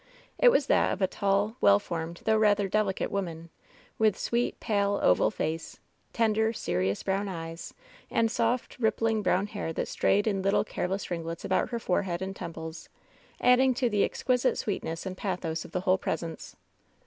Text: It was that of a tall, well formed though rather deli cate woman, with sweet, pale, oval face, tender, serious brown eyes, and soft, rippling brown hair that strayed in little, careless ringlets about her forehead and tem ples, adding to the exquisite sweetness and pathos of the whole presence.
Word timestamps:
It 0.39 0.49
was 0.49 0.65
that 0.65 0.91
of 0.93 1.01
a 1.03 1.05
tall, 1.05 1.57
well 1.61 1.77
formed 1.77 2.21
though 2.25 2.35
rather 2.39 2.67
deli 2.67 2.95
cate 2.95 3.11
woman, 3.11 3.51
with 3.99 4.17
sweet, 4.17 4.59
pale, 4.59 4.99
oval 5.03 5.29
face, 5.29 5.79
tender, 6.11 6.53
serious 6.53 7.03
brown 7.03 7.27
eyes, 7.27 7.75
and 8.09 8.31
soft, 8.31 8.79
rippling 8.79 9.21
brown 9.21 9.45
hair 9.45 9.71
that 9.73 9.87
strayed 9.87 10.25
in 10.25 10.41
little, 10.41 10.63
careless 10.63 11.11
ringlets 11.11 11.45
about 11.45 11.69
her 11.69 11.77
forehead 11.77 12.23
and 12.23 12.35
tem 12.35 12.53
ples, 12.53 12.89
adding 13.39 13.75
to 13.75 13.91
the 13.91 14.03
exquisite 14.03 14.57
sweetness 14.57 15.05
and 15.05 15.17
pathos 15.17 15.65
of 15.65 15.71
the 15.71 15.81
whole 15.81 15.99
presence. 15.99 16.55